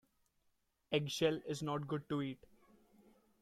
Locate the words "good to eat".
1.87-2.43